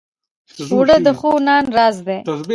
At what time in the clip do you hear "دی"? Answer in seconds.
2.07-2.17